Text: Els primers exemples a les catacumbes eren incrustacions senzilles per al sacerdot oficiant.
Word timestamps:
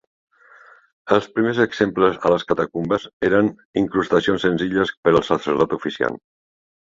Els 1.17 1.27
primers 1.35 1.59
exemples 1.65 2.17
a 2.29 2.31
les 2.33 2.45
catacumbes 2.51 3.05
eren 3.29 3.51
incrustacions 3.83 4.47
senzilles 4.47 4.95
per 5.05 5.15
al 5.15 5.23
sacerdot 5.29 5.77
oficiant. 5.79 6.19